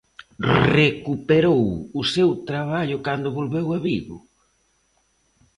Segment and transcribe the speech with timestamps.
[0.81, 1.63] Recuperou
[1.99, 4.17] o seu traballo cando volveu a Vigo?